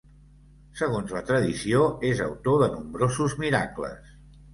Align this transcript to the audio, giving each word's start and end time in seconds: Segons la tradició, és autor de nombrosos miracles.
Segons 0.77 1.11
la 1.17 1.19
tradició, 1.27 1.83
és 2.11 2.21
autor 2.29 2.57
de 2.63 2.71
nombrosos 2.77 3.37
miracles. 3.45 4.09